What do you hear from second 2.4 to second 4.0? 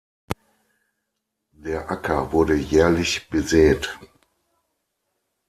jährlich besät.